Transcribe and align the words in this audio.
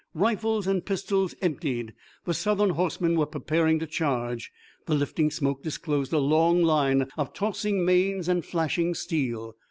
Rifles 0.15 0.65
and 0.65 0.83
pistols 0.83 1.35
emptied, 1.43 1.93
the 2.25 2.33
Southern 2.33 2.71
horsemen 2.71 3.15
were 3.15 3.27
preparing 3.27 3.77
to 3.77 3.85
charge. 3.85 4.51
The 4.87 4.95
lifting 4.95 5.29
smoke 5.29 5.61
disclosed 5.61 6.11
a 6.11 6.17
long 6.17 6.63
line 6.63 7.05
of 7.19 7.33
tossing 7.35 7.85
manes 7.85 8.27
and 8.27 8.43
flashing 8.43 8.95
steel. 8.95 9.53